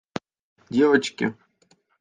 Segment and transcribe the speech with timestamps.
[0.71, 1.27] девочки